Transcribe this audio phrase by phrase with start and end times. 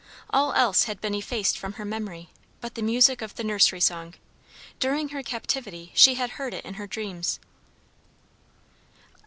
[0.31, 4.15] All else had been effaced from her memory, but the music of the nursery song.
[4.79, 7.39] During her captivity she had heard it in her dreams."